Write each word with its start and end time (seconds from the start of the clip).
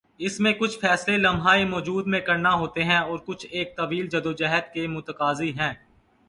اس 0.17 0.39
میں 0.39 0.51
کچھ 0.53 0.77
فیصلے 0.79 1.17
لمحہ 1.17 1.65
موجود 1.69 2.07
میں 2.07 2.19
کرنا 2.19 2.53
ہوتے 2.53 2.83
ہیں 2.83 2.97
اور 2.97 3.19
کچھ 3.25 3.45
ایک 3.51 3.77
طویل 3.77 4.07
جدوجہد 4.07 4.73
کے 4.73 4.87
متقاضی 4.87 5.51
ہیں۔ 5.51 5.73